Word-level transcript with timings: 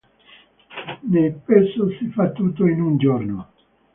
Nel 1.11 1.31
Peso 1.45 1.91
si 1.91 2.09
fa 2.09 2.31
tutto 2.31 2.65
in 2.65 2.81
un 2.81 2.97
giorno. 2.97 3.49